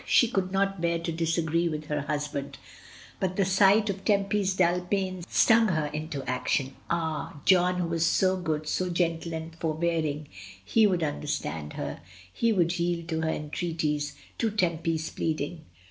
She 0.07 0.27
could 0.29 0.51
not 0.51 0.81
bear 0.81 0.97
to 0.97 1.11
disagree 1.11 1.69
with 1.69 1.85
her 1.85 2.01
husband, 2.01 2.57
but 3.19 3.35
the 3.35 3.45
sight 3.45 3.87
1 3.87 3.87
6 3.87 3.87
MRS. 3.87 3.87
DYMOND. 3.87 3.99
of 3.99 4.05
Tempy's 4.05 4.55
dull 4.55 4.81
pain 4.81 5.23
stung 5.29 5.67
her 5.67 5.85
into 5.93 6.27
action. 6.27 6.75
Ah! 6.89 7.39
John 7.45 7.75
who 7.75 7.85
was 7.87 8.03
so 8.03 8.35
good, 8.35 8.67
so 8.67 8.89
gentle 8.89 9.31
and 9.35 9.55
forbearing, 9.57 10.27
he 10.65 10.87
would 10.87 11.03
understand 11.03 11.73
her, 11.73 11.99
he 12.33 12.51
would 12.51 12.79
yield 12.79 13.09
to 13.09 13.21
her 13.21 13.29
entrea 13.29 13.75
ties, 13.77 14.13
to 14.39 14.49
Temp/s 14.49 15.11
pleading. 15.11 15.65